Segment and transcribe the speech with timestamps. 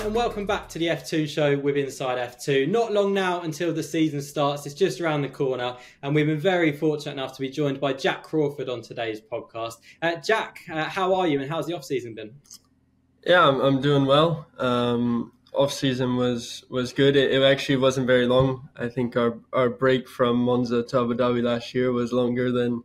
[0.00, 2.66] and welcome back to the F2 show with Inside F2.
[2.66, 6.40] Not long now until the season starts, it's just around the corner, and we've been
[6.40, 9.74] very fortunate enough to be joined by Jak Crawford on today's podcast.
[10.00, 12.32] Uh, Jak, uh, how are you, and how's the off season been?
[13.26, 14.46] Yeah, I'm, I'm doing well.
[14.56, 17.14] Um, off season was was good.
[17.14, 18.70] It, it, actually wasn't very long.
[18.74, 22.82] I think our our break from Monza to Abu Dhabi last year was longer than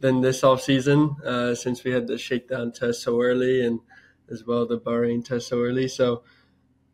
[0.00, 3.78] than this off season uh, since we had the shakedown test so early and
[4.30, 5.88] as well, the Bahrain test so early.
[5.88, 6.22] So,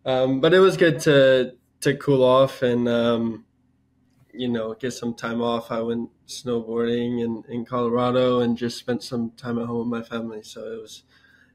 [0.04, 3.44] um, but it was good to to cool off and um,
[4.32, 5.70] you know get some time off.
[5.70, 10.06] I went snowboarding in, in Colorado and just spent some time at home with my
[10.06, 10.42] family.
[10.42, 11.02] So it was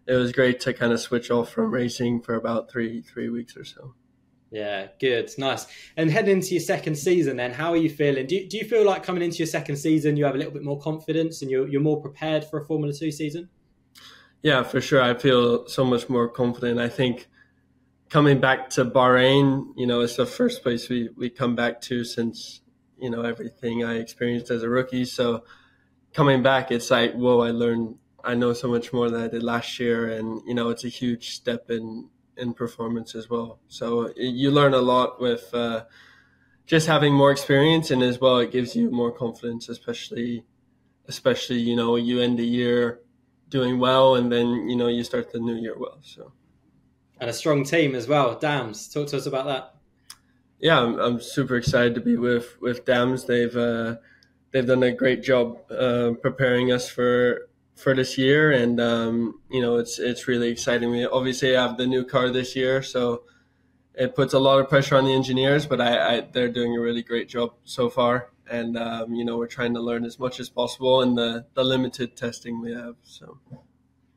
[0.07, 3.57] it was great to kind of switch off from racing for about three three weeks
[3.57, 3.95] or so.
[4.51, 5.65] Yeah, good, nice.
[5.97, 8.25] And heading into your second season, then, how are you feeling?
[8.25, 10.53] Do you, do you feel like coming into your second season, you have a little
[10.53, 13.49] bit more confidence and you're, you're more prepared for a Formula Two season?
[14.45, 15.01] Yeah, for sure.
[15.01, 16.79] I feel so much more confident.
[16.79, 17.27] I think
[18.09, 22.03] coming back to Bahrain, you know, it's the first place we, we come back to
[22.03, 22.61] since,
[22.99, 25.05] you know, everything I experienced as a rookie.
[25.05, 25.45] So
[26.13, 29.43] coming back, it's like, whoa, I learned, I know so much more than I did
[29.43, 30.09] last year.
[30.09, 33.59] And, you know, it's a huge step in, in performance as well.
[33.67, 35.85] So you learn a lot with uh,
[36.67, 37.91] just having more experience.
[37.91, 40.45] And as well, it gives you more confidence, especially,
[41.07, 43.01] especially, you know, you end the year
[43.49, 45.99] doing well, and then you know you start the new year well.
[46.01, 46.31] So,
[47.19, 48.37] and a strong team as well.
[48.37, 49.75] Dams, talk to us about that.
[50.59, 53.25] Yeah, I'm, I'm super excited to be with with Dams.
[53.25, 53.95] They've uh,
[54.51, 59.61] they've done a great job uh, preparing us for for this year, and um, you
[59.61, 60.91] know it's it's really exciting.
[60.91, 63.23] We obviously have the new car this year, so
[63.93, 66.81] it puts a lot of pressure on the engineers, but I, I they're doing a
[66.81, 70.39] really great job so far and um, you know we're trying to learn as much
[70.39, 72.95] as possible in the the limited testing we have.
[73.03, 73.37] So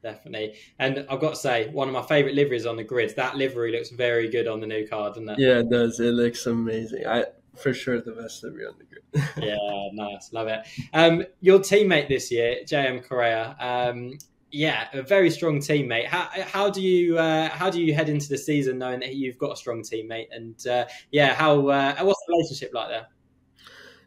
[0.03, 0.55] definitely.
[0.79, 3.15] And I've got to say, one of my favourite liveries on the grid.
[3.17, 5.39] That livery looks very good on the new car, doesn't it?
[5.39, 6.01] Yeah, it does.
[6.01, 7.07] It looks amazing.
[7.07, 7.25] I
[7.57, 9.29] for sure the best livery on the grid.
[9.49, 10.61] yeah, nice, love it.
[10.93, 13.57] Um, your teammate this year, JM Correa.
[13.59, 14.19] Um,
[14.51, 16.07] yeah, a very strong teammate.
[16.07, 19.39] How, how do you uh, how do you head into the season knowing that you've
[19.39, 20.29] got a strong teammate?
[20.31, 23.09] And uh, yeah, how uh, what's the relationship like there?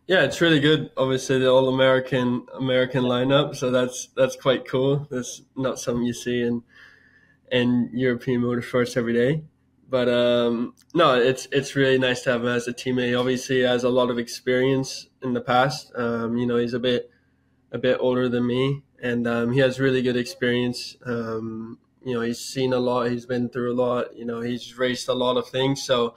[0.08, 0.92] Yeah, it's really good.
[0.98, 5.08] Obviously, the all American American lineup, so that's that's quite cool.
[5.10, 6.64] That's not something you see in
[7.52, 9.44] in European motorsports every day.
[9.90, 13.18] But um, no, it's it's really nice to have him as a teammate.
[13.18, 15.92] Obviously, he has a lot of experience in the past.
[15.96, 17.10] Um, you know, he's a bit
[17.72, 20.98] a bit older than me, and um, he has really good experience.
[21.06, 23.12] Um, you know, he's seen a lot.
[23.12, 24.16] He's been through a lot.
[24.16, 25.84] You know, he's raced a lot of things.
[25.84, 26.16] So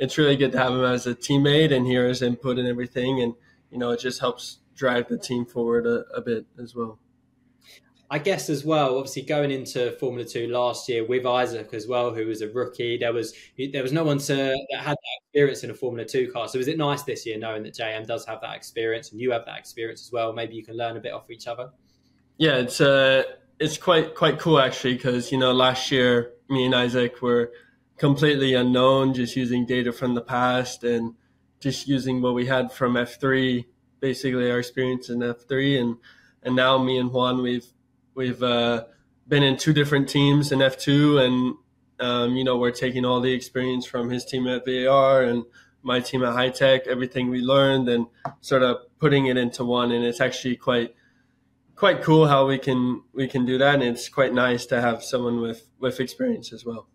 [0.00, 3.20] it's really good to have him as a teammate and hear his input and everything.
[3.20, 3.34] And,
[3.70, 6.98] you know, it just helps drive the team forward a, a bit as well.
[8.12, 12.12] I guess as well, obviously going into Formula Two last year with Isaac as well,
[12.12, 12.98] who was a rookie.
[12.98, 13.34] There was
[13.72, 16.48] there was no one to that had that experience in a Formula Two car.
[16.48, 19.30] So was it nice this year knowing that JM does have that experience and you
[19.30, 20.32] have that experience as well?
[20.32, 21.70] Maybe you can learn a bit off each other.
[22.36, 23.22] Yeah, it's uh,
[23.60, 27.52] it's quite quite cool actually because you know last year me and Isaac were
[28.00, 31.14] completely unknown, just using data from the past and
[31.60, 33.66] just using what we had from F3,
[34.00, 35.96] basically our experience in F3, and
[36.42, 37.66] and now me and Juan we've
[38.14, 38.84] we've uh,
[39.28, 41.54] been in two different teams in F2, and
[42.00, 45.44] um, you know we're taking all the experience from his team at VAR and
[45.82, 48.06] my team at Hitech, everything we learned, and
[48.40, 50.94] sort of putting it into one, and it's actually quite
[51.76, 55.04] quite cool how we can we can do that, and it's quite nice to have
[55.04, 56.88] someone with with experience as well.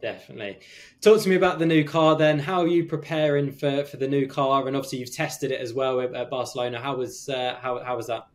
[0.00, 0.58] Definitely.
[1.00, 2.38] Talk to me about the new car then.
[2.38, 4.66] How are you preparing for, for the new car?
[4.66, 6.80] And obviously you've tested it as well at Barcelona.
[6.80, 8.26] How was uh, how how was that?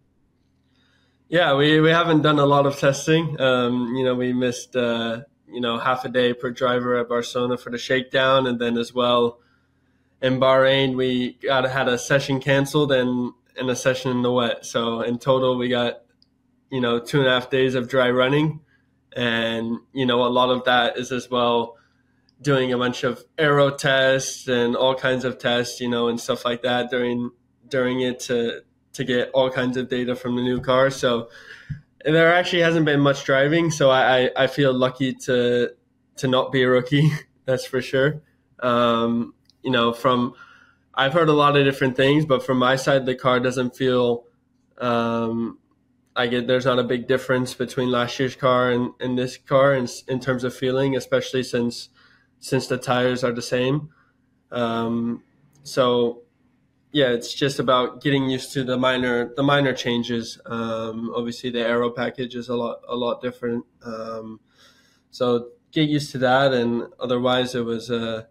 [1.27, 3.41] Yeah, we, we haven't done a lot of testing.
[3.41, 7.57] Um, you know, we missed uh, you know half a day per driver at Barcelona
[7.57, 9.39] for the shakedown, and then as well
[10.21, 14.65] in Bahrain we got had a session canceled and and a session in the wet.
[14.65, 16.01] So in total we got
[16.69, 18.61] you know two and a half days of dry running
[19.15, 21.77] and you know a lot of that is as well
[22.41, 26.43] doing a bunch of aero tests and all kinds of tests you know and stuff
[26.43, 27.31] like that during
[27.69, 28.61] during it to
[28.93, 30.89] to get all kinds of data from the new car.
[30.89, 31.29] So
[32.05, 35.71] there actually hasn't been much driving so i i feel lucky to
[36.15, 37.11] to not be a rookie
[37.45, 38.21] that's for sure.
[38.59, 39.33] Um,
[39.63, 40.33] you know from
[40.93, 44.23] i've heard a lot of different things but from my side the car doesn't feel
[44.77, 45.57] um,
[46.15, 49.73] I get there's not a big difference between last year's car and, and this car
[49.73, 51.89] in, in terms of feeling, especially since
[52.39, 53.89] since the tires are the same.
[54.51, 55.23] Um,
[55.63, 56.21] so
[56.91, 60.39] yeah, it's just about getting used to the minor the minor changes.
[60.45, 63.65] Um, obviously, the aero package is a lot a lot different.
[63.83, 64.39] Um,
[65.11, 68.23] so get used to that, and otherwise it was uh,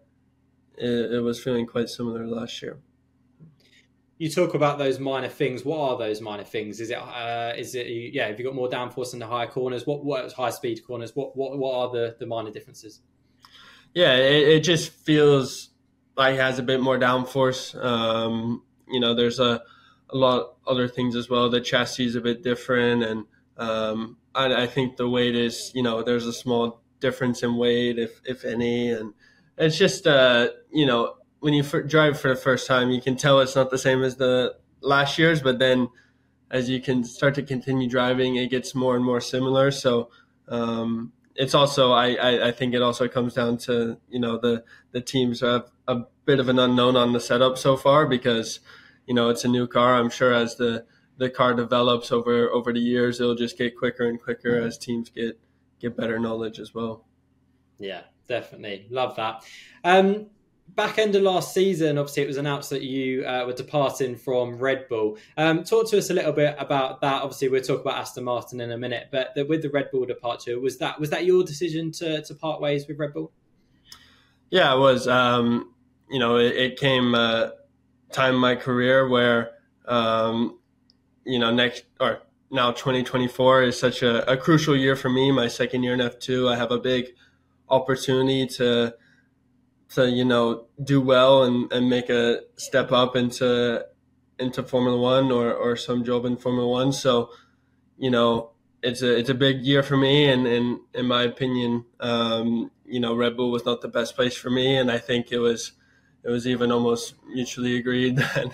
[0.77, 2.79] it, it was feeling quite similar last year.
[4.17, 5.65] You talk about those minor things.
[5.65, 6.79] What are those minor things?
[6.79, 8.27] Is it uh, is it yeah?
[8.27, 9.85] Have you got more downforce in the higher corners?
[9.85, 11.15] What what high speed corners?
[11.15, 13.01] What what what are the the minor differences?
[13.93, 15.69] Yeah, it, it just feels
[16.15, 17.75] like it has a bit more downforce.
[17.83, 19.61] Um, you know, there's a
[20.09, 21.49] a lot other things as well.
[21.49, 23.25] The chassis is a bit different, and
[23.57, 27.97] um, I, I, think the weight is you know there's a small difference in weight
[27.97, 29.13] if if any, and
[29.57, 31.15] it's just uh, you know
[31.45, 34.01] when you f- drive for the first time, you can tell it's not the same
[34.01, 35.89] as the last year's, but then
[36.49, 39.69] as you can start to continue driving, it gets more and more similar.
[39.69, 40.09] So
[40.47, 44.63] um, it's also I, I, I think it also comes down to you know the
[44.91, 48.59] the teams have a bit of an unknown on the setup so far because
[49.05, 49.97] you know it's a new car.
[49.97, 50.83] I'm sure as the
[51.17, 54.65] the car develops over over the years, it'll just get quicker and quicker mm-hmm.
[54.65, 55.39] as teams get
[55.79, 57.05] get better knowledge as well.
[57.77, 59.45] Yeah, definitely love that.
[59.83, 60.31] Um,
[60.69, 64.57] back end of last season, obviously, it was announced that you uh, were departing from
[64.57, 65.17] Red Bull.
[65.37, 67.21] Um, talk to us a little bit about that.
[67.21, 70.05] Obviously, we'll talk about Aston Martin in a minute, but the, with the Red Bull
[70.05, 73.31] departure, was that was that your decision to to part ways with Red Bull?
[74.49, 75.07] Yeah, it was.
[75.07, 75.73] Um,
[76.09, 77.49] you know, it, it came uh,
[78.11, 79.51] time in my career where
[79.85, 80.59] um,
[81.25, 82.21] you know next or
[82.51, 85.31] now 2024 is such a, a crucial year for me.
[85.31, 87.07] My second year in F2, I have a big
[87.69, 88.95] opportunity to
[89.95, 93.85] to you know do well and, and make a step up into
[94.39, 96.91] into Formula One or, or some job in Formula One.
[96.91, 97.29] So,
[97.97, 98.51] you know,
[98.81, 102.99] it's a it's a big year for me, and, and in my opinion, um, you
[102.99, 105.71] know, Red Bull was not the best place for me, and I think it was
[106.23, 108.51] it was even almost mutually agreed that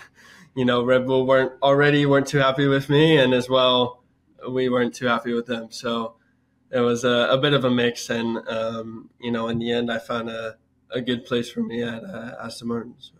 [0.55, 4.03] you know Red Bull weren't already weren't too happy with me, and as well
[4.49, 5.67] we weren't too happy with them.
[5.71, 6.15] So
[6.71, 9.91] it was a, a bit of a mix, and um, you know, in the end,
[9.91, 10.55] I found a
[10.93, 12.95] a good place for me at uh, Aston Martin.
[12.99, 13.13] So.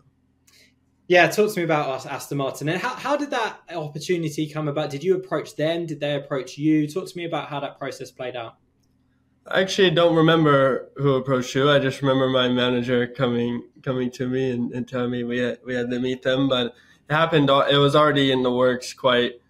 [1.08, 4.90] Yeah, talk to me about Aston Martin and how, how did that opportunity come about?
[4.90, 5.86] Did you approach them?
[5.86, 6.88] Did they approach you?
[6.88, 8.56] Talk to me about how that process played out.
[9.46, 11.68] I actually don't remember who approached you.
[11.68, 15.58] I just remember my manager coming coming to me and, and telling me we had,
[15.66, 16.48] we had to meet them.
[16.48, 16.74] But
[17.10, 17.50] it happened.
[17.50, 19.40] It was already in the works quite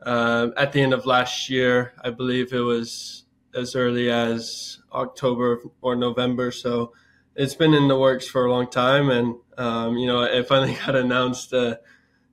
[0.00, 1.94] uh, at the end of last year.
[2.02, 3.24] I believe it was
[3.54, 6.52] as early as October or November.
[6.52, 6.92] So
[7.36, 10.76] it's been in the works for a long time, and um, you know, it finally
[10.86, 11.76] got announced, uh,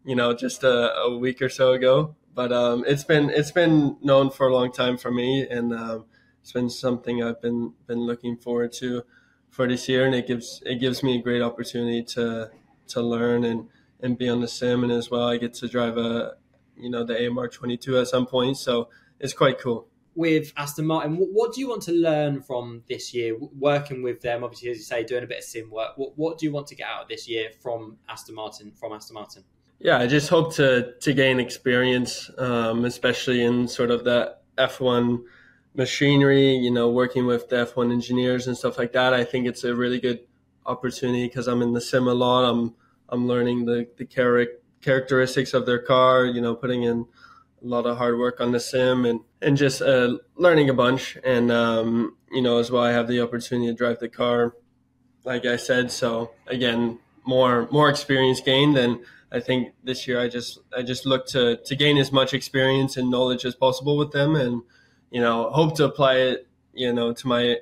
[0.06, 2.16] you know, just a, a, week or so ago.
[2.34, 6.06] But um, it's been it's been known for a long time for me, and um,
[6.42, 9.04] it's been something I've been been looking forward to
[9.50, 12.52] for this year, and it gives it gives me a great opportunity to
[12.90, 13.68] to learn and
[14.00, 16.36] and be on the sim, and as well, I get to drive a
[16.78, 18.90] you know the AMR 22 at some point, so
[19.20, 23.14] it's quite cool with Aston Martin, what, what, do you want to learn from this
[23.14, 24.44] year working with them?
[24.44, 25.92] Obviously, as you say, doing a bit of sim work.
[25.96, 28.72] What, what do you want to get out of this year from Aston Martin?
[28.72, 29.44] From Aston Martin?
[29.80, 35.24] Yeah, I just hope to to gain experience, um, especially in sort of the F1
[35.74, 36.56] machinery.
[36.56, 39.14] You know, working with the F1 engineers and stuff like that.
[39.14, 40.20] I think it's a really good
[40.68, 42.48] opportunity because I'm in the sim a lot.
[42.48, 42.76] I'm
[43.10, 46.26] I'm learning the the char- characteristics of their car.
[46.26, 47.08] You know, putting in
[47.64, 51.18] a lot of hard work on the sim and and just uh, learning a bunch.
[51.24, 54.54] And um, you know, as well, I have the opportunity to drive the car,
[55.24, 55.92] like I said.
[55.92, 59.00] So again, more more experience gained, and
[59.32, 62.98] I think this year I just I just look to to gain as much experience
[62.98, 64.64] and knowledge as possible with them, and
[65.12, 67.58] you know, hope to apply it, you know, to my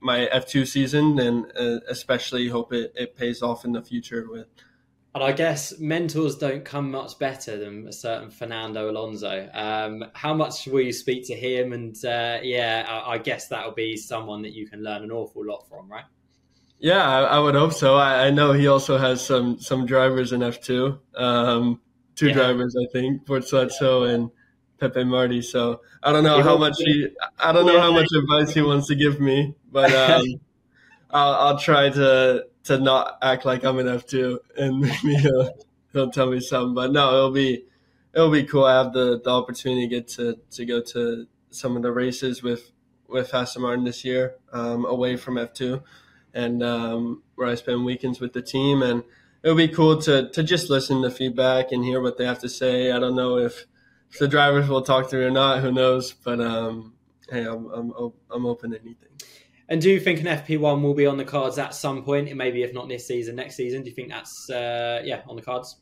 [0.00, 4.46] my F2 season, and uh, especially hope it, it pays off in the future with
[5.16, 9.48] and I guess mentors don't come much better than a certain Fernando Alonso.
[9.54, 11.72] Um, how much will you speak to him?
[11.72, 15.42] And uh, yeah, I, I, guess that'll be someone that you can learn an awful
[15.42, 16.04] lot from, right?
[16.78, 17.96] Yeah, I, I would hope so.
[17.96, 21.80] I, I, know he also has some some drivers in F two, um,
[22.14, 22.34] two yeah.
[22.34, 24.14] drivers, I think, Bortoleto yeah.
[24.14, 24.30] and
[24.78, 25.40] Pepe Marti.
[25.40, 27.08] So I don't know how much he,
[27.38, 27.80] I don't know yeah.
[27.80, 30.26] how much advice he wants to give me, but um,
[31.10, 35.50] I'll, I'll try to to not act like I'm an F two, and maybe he'll,
[35.92, 36.74] he'll tell me something.
[36.74, 37.64] But no, it'll be
[38.14, 38.64] it'll be cool.
[38.64, 42.42] I have the, the opportunity to get to, to go to some of the races
[42.42, 42.72] with
[43.08, 45.82] with Aston Martin this year, um, away from F two,
[46.34, 49.04] and um, where I spend weekends with the team, and
[49.42, 52.48] it'll be cool to to just listen to feedback and hear what they have to
[52.48, 52.90] say.
[52.90, 53.66] I don't know if,
[54.10, 55.60] if the drivers will talk to me or not.
[55.60, 56.12] Who knows?
[56.12, 56.94] But um,
[57.30, 57.92] hey, I'm I'm
[58.30, 59.10] I'm open to anything.
[59.68, 62.34] And do you think an FP1 will be on the cards at some point?
[62.36, 63.82] Maybe if not this season, next season.
[63.82, 65.76] Do you think that's uh, yeah on the cards?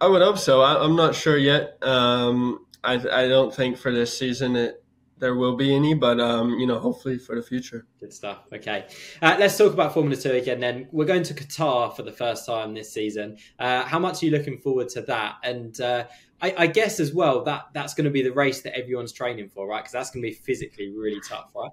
[0.00, 0.60] I would hope so.
[0.60, 1.78] I, am not sure yet.
[1.82, 4.82] Um, I, I don't think for this season it,
[5.18, 7.86] there will be any, but um, you know, hopefully for the future.
[8.00, 8.40] Good stuff.
[8.52, 8.86] Okay,
[9.22, 10.60] uh, let's talk about Formula Two again.
[10.60, 13.38] Then we're going to Qatar for the first time this season.
[13.58, 15.36] Uh, how much are you looking forward to that?
[15.44, 16.04] And uh,
[16.42, 19.48] I, I, guess as well that that's going to be the race that everyone's training
[19.48, 19.82] for, right?
[19.82, 21.70] Because that's going to be physically really tough, right?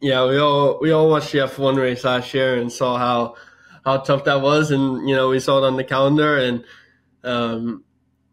[0.00, 3.34] Yeah, we all we all watched the F one race last year and saw how
[3.84, 6.64] how tough that was, and you know we saw it on the calendar and.
[7.24, 7.84] Um,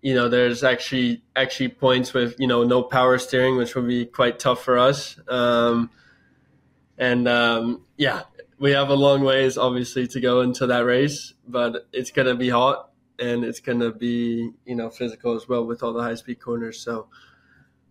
[0.05, 4.05] you know, there's actually actually points with you know no power steering, which will be
[4.05, 5.19] quite tough for us.
[5.27, 5.89] Um,
[6.95, 8.21] and um, yeah,
[8.59, 12.49] we have a long ways obviously to go into that race, but it's gonna be
[12.49, 16.39] hot and it's gonna be you know physical as well with all the high speed
[16.39, 16.79] corners.
[16.79, 17.07] So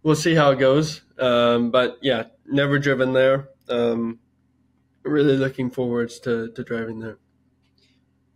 [0.05, 1.03] we'll see how it goes.
[1.19, 3.49] Um, but yeah, never driven there.
[3.69, 4.19] Um,
[5.05, 7.19] really looking forwards to, to driving there.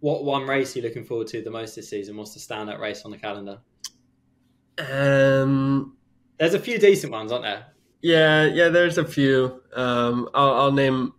[0.00, 2.16] What one race are you looking forward to the most this season?
[2.16, 3.58] What's the standout race on the calendar?
[4.78, 5.96] Um,
[6.38, 7.66] there's a few decent ones, aren't there?
[8.00, 8.68] Yeah, yeah.
[8.68, 9.60] There's a few.
[9.74, 11.14] Um, I'll, I'll name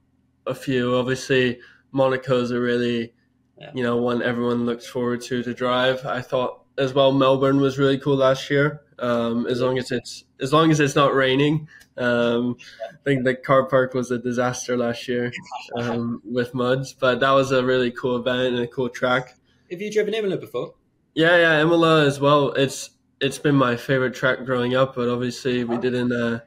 [0.47, 0.95] a few.
[0.95, 1.59] Obviously,
[1.93, 3.13] Monaco's a really,
[3.59, 3.71] yeah.
[3.73, 6.05] you know, one everyone looks forward to to drive.
[6.05, 8.81] I thought as well Melbourne was really cool last year.
[8.98, 11.67] Um, as long as it's as long as it's not raining.
[11.98, 15.31] Um, I think the car park was a disaster last year
[15.77, 19.36] um, with muds, but that was a really cool event and a cool track.
[19.69, 20.75] Have you driven Imola before?
[21.13, 22.53] Yeah, yeah, Imola as well.
[22.53, 26.39] It's it's been my favorite track growing up, but obviously we didn't uh,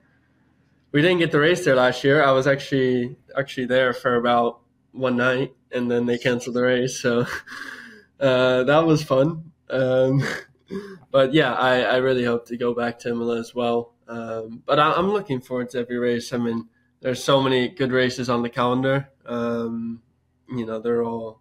[0.91, 2.23] we didn't get the race there last year.
[2.23, 4.61] I was actually actually there for about
[4.93, 7.27] one night, and then they canceled the race, so
[8.21, 9.52] uh, that was fun.
[9.71, 10.23] Um,
[11.11, 13.95] but yeah, I, I really hope to go back to Imola as well.
[14.09, 16.33] Um, but I, am looking forward to every race.
[16.33, 16.69] I mean,
[17.01, 19.09] there's so many good races on the calendar.
[19.27, 20.03] Um,
[20.49, 21.41] you know, they're all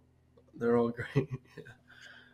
[0.54, 1.28] they're all great.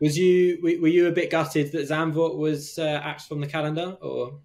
[0.01, 3.97] Was you were you a bit gutted that Zandvoort was uh, axed from the calendar,
[4.01, 4.39] or?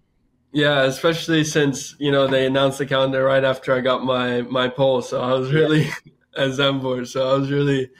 [0.52, 4.68] Yeah, especially since you know they announced the calendar right after I got my my
[4.68, 5.88] pole, so I was really
[6.36, 7.90] at Zandvoort, so I was really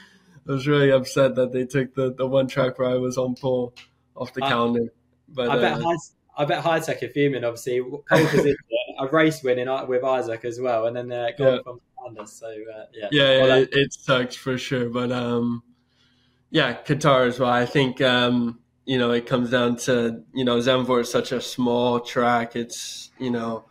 [0.47, 3.35] I was really upset that they took the, the one track where I was on
[3.35, 3.73] pole
[4.15, 4.93] off the calendar.
[5.27, 5.95] But I bet uh, high,
[6.37, 7.43] I bet Hitech are fuming.
[7.43, 8.57] Obviously, pole position,
[8.99, 11.61] a race winning with Isaac as well, and then uh, going yeah.
[11.63, 12.25] from calendar.
[12.27, 14.89] So uh, yeah, yeah, well, it, it, sucks for sure.
[14.89, 15.63] But um,
[16.51, 17.49] yeah, Qatar as well.
[17.49, 21.41] I think um, you know it comes down to you know Zandvoort is such a
[21.41, 22.55] small track.
[22.55, 23.65] It's you know.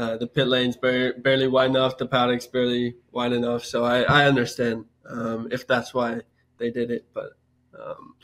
[0.00, 1.98] Uh, the pit lane's barely, barely wide enough.
[1.98, 3.66] The paddock's barely wide enough.
[3.66, 6.22] So I, I understand um, if that's why
[6.56, 7.04] they did it.
[7.12, 7.32] But
[7.78, 8.14] um,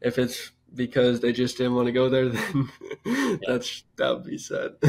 [0.00, 2.70] if it's because they just didn't want to go there, then
[3.04, 3.36] yeah.
[3.44, 4.76] that's that would be sad.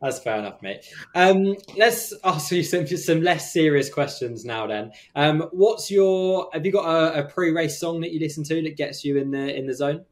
[0.00, 0.84] That's fair enough, mate.
[1.16, 4.68] Um, let's ask you some some less serious questions now.
[4.68, 6.48] Then, um, what's your?
[6.52, 9.32] Have you got a, a, pre-race song that you listen to that gets you in
[9.32, 10.04] the in the zone?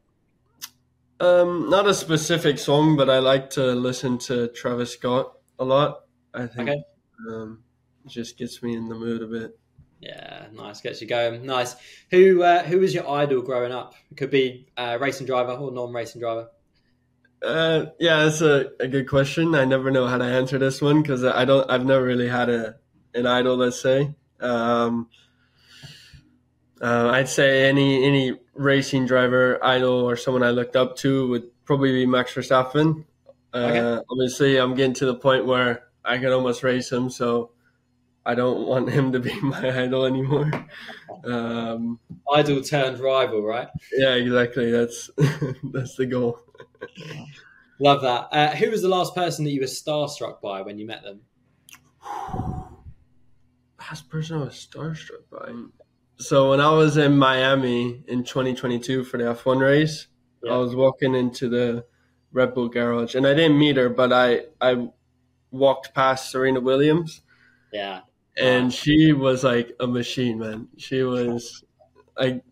[1.19, 6.01] Um, not a specific song, but I like to listen to Travis Scott a lot.
[6.33, 6.83] I think okay.
[7.29, 7.63] um,
[8.05, 9.59] it just gets me in the mood a bit.
[9.99, 10.81] Yeah, nice.
[10.81, 11.45] Gets you going.
[11.45, 11.75] Nice.
[12.11, 13.95] Who uh, who was your idol growing up?
[14.11, 16.49] It could be uh, racing driver or non-racing driver.
[17.41, 19.55] Uh, yeah, that's a, a good question.
[19.55, 21.69] I never know how to answer this one because I don't.
[21.69, 22.75] I've never really had a
[23.15, 23.57] an idol.
[23.57, 24.13] Let's say.
[24.39, 25.09] Um,
[26.81, 31.65] uh, I'd say any any racing driver idol or someone I looked up to would
[31.65, 33.05] probably be Max Verstappen.
[33.53, 34.03] Uh, okay.
[34.09, 37.51] Obviously, I'm getting to the point where I can almost race him, so
[38.25, 40.51] I don't want him to be my idol anymore.
[41.25, 41.99] Um,
[42.31, 43.67] idol turned rival, right?
[43.91, 44.71] Yeah, exactly.
[44.71, 45.09] That's
[45.73, 46.39] that's the goal.
[47.79, 48.27] Love that.
[48.31, 51.21] Uh, who was the last person that you were starstruck by when you met them?
[53.79, 55.51] Last person I was starstruck by.
[56.19, 60.07] So when I was in Miami in 2022 for the F1 race,
[60.43, 60.53] yeah.
[60.53, 61.85] I was walking into the
[62.31, 64.89] Red Bull garage, and I didn't meet her, but I I
[65.51, 67.21] walked past Serena Williams.
[67.71, 68.01] Yeah.
[68.37, 70.67] And she was like a machine, man.
[70.77, 71.63] She was
[72.17, 72.43] like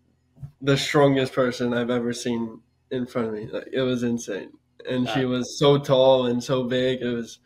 [0.60, 3.46] the strongest person I've ever seen in front of me.
[3.46, 4.50] Like it was insane,
[4.88, 7.02] and she was so tall and so big.
[7.02, 7.38] It was,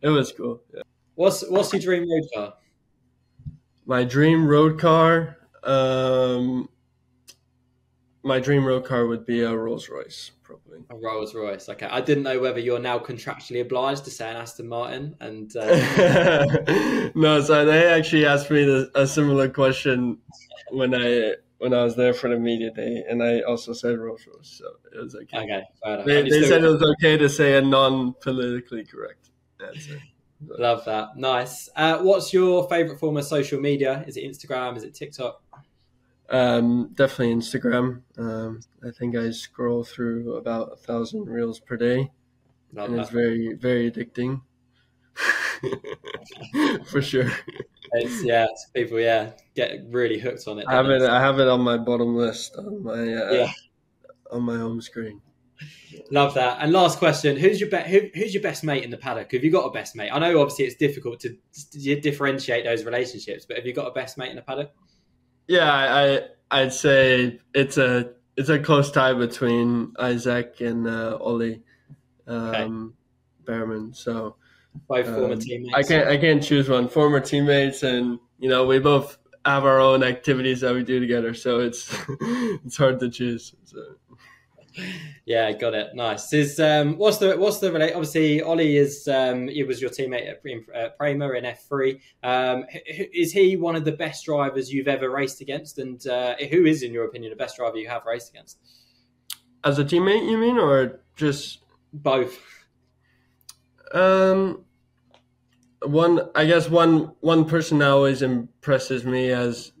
[0.00, 0.62] it was cool.
[0.74, 0.82] Yeah.
[1.14, 2.54] What's What's your dream road car?
[3.84, 5.36] My dream road car.
[5.64, 6.68] Um,
[8.22, 10.80] my dream road car would be a Rolls Royce, probably.
[10.90, 11.68] A Rolls Royce.
[11.68, 15.54] Okay, I didn't know whether you're now contractually obliged to say an Aston Martin, and
[15.56, 16.46] uh...
[17.14, 17.40] no.
[17.40, 20.18] So they actually asked me the, a similar question
[20.70, 24.26] when I when I was there for the media day, and I also said Rolls
[24.26, 25.38] Royce, so it was okay.
[25.38, 29.30] Okay, They, they said it was okay to say a non-politically correct
[29.64, 30.00] answer.
[30.46, 31.16] Love that.
[31.16, 31.68] Nice.
[31.76, 34.04] Uh, what's your favorite form of social media?
[34.06, 34.76] Is it Instagram?
[34.76, 35.42] Is it TikTok?
[36.28, 38.02] Um, definitely Instagram.
[38.18, 42.10] Um, I think I scroll through about a thousand reels per day,
[42.72, 43.02] Love and that.
[43.02, 44.40] it's very very addicting.
[46.86, 47.30] for sure.
[47.92, 50.64] It's, yeah, it's people yeah get really hooked on it.
[50.66, 51.02] I have it.
[51.02, 53.52] I have it on my bottom list on my uh, Yeah.
[54.30, 55.20] on my home screen.
[56.10, 56.58] Love that.
[56.60, 59.32] And last question: Who's your be- who, who's your best mate in the paddock?
[59.32, 60.10] Have you got a best mate?
[60.10, 61.36] I know obviously it's difficult to,
[61.72, 64.72] to differentiate those relationships, but have you got a best mate in the paddock?
[65.46, 71.62] Yeah, I I'd say it's a it's a close tie between Isaac and uh, Ollie
[72.26, 72.94] um,
[73.44, 73.94] Bearman.
[73.94, 74.36] So
[74.88, 75.74] Both former um, teammates.
[75.74, 76.88] I can't I can't choose one.
[76.88, 81.34] Former teammates, and you know we both have our own activities that we do together.
[81.34, 83.54] So it's it's hard to choose.
[83.64, 83.78] So.
[85.26, 85.94] Yeah, got it.
[85.94, 86.32] Nice.
[86.32, 87.92] Is um, what's the what's the relate?
[87.92, 92.00] Obviously, Ollie is um, he was your teammate at Prim- uh, in F three.
[92.22, 95.78] Um, is he one of the best drivers you've ever raced against?
[95.78, 98.58] And uh, who is, in your opinion, the best driver you have raced against?
[99.64, 101.60] As a teammate, you mean, or just
[101.92, 102.38] Both.
[103.92, 104.64] Um,
[105.82, 109.72] one, I guess one one person that always impresses me as,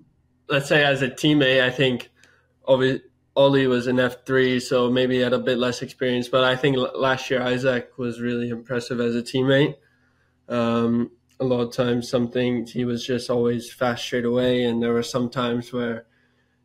[0.48, 1.62] let's say, as a teammate.
[1.62, 2.10] I think,
[2.66, 3.02] obviously,
[3.34, 6.28] Ollie was in F three, so maybe had a bit less experience.
[6.28, 9.76] But I think last year Isaac was really impressive as a teammate.
[10.48, 14.82] Um, a lot of times, some things he was just always fast straight away, and
[14.82, 16.06] there were some times where,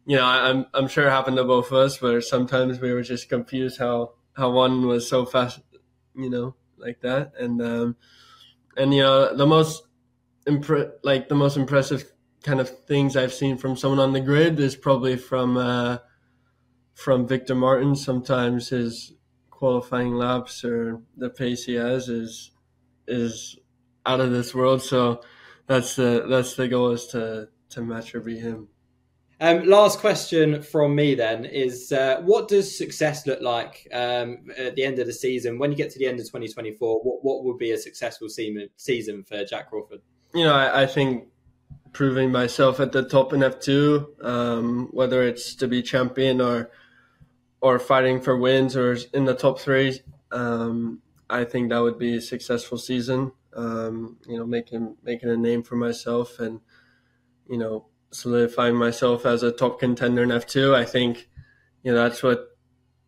[0.05, 2.91] you know, I, I'm I'm sure it happened to both of us, where sometimes we
[2.91, 5.62] were just confused how how one was so fast,
[6.15, 7.95] you know, like that, and um,
[8.75, 9.83] and you know the most
[10.45, 12.12] impre- like the most impressive
[12.43, 15.97] kind of things I've seen from someone on the grid is probably from uh,
[16.97, 17.95] from Victor Martin.
[17.95, 19.13] Sometimes his
[19.51, 22.51] qualifying laps or the pace he has is
[23.07, 23.57] is
[24.05, 24.81] out of this world.
[24.81, 25.21] So
[25.67, 28.69] that's the that's the goal is to to match or beat him.
[29.39, 34.75] Um, last question from me then is uh, what does success look like um, at
[34.75, 35.59] the end of the season?
[35.59, 38.69] When you get to the end of 2024, what, what would be a successful season,
[38.77, 40.01] season for Jak Crawford?
[40.33, 41.27] you know, I, I think
[41.93, 46.69] proving myself at the top in F two, um, whether it's to be champion or
[47.62, 50.00] or fighting for wins or in the top three,
[50.32, 53.32] um, I think that would be a successful season.
[53.56, 56.60] Um, you know, making making a name for myself and
[57.50, 60.76] you know solidifying myself as a top contender in F two.
[60.76, 61.28] I think
[61.84, 62.58] you know that's what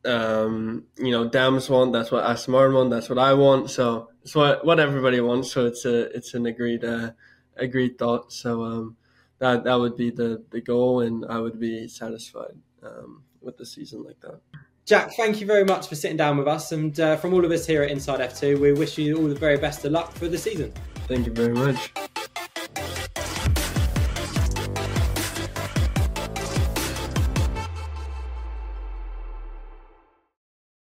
[0.05, 1.93] um, you know Dams want.
[1.93, 2.89] That's what Martin want.
[2.89, 3.69] That's what I want.
[3.69, 5.51] So it's what what everybody wants.
[5.51, 7.11] So it's a it's an agreed uh,
[7.55, 8.33] agreed thought.
[8.33, 8.97] So um,
[9.39, 13.65] that that would be the the goal, and I would be satisfied um, with the
[13.65, 14.39] season like that.
[14.85, 16.71] Jak, thank you very much for sitting down with us.
[16.71, 19.35] And uh, from all of us here at Inside F2, we wish you all the
[19.35, 20.73] very best of luck for the season.
[21.07, 21.91] Thank you very much.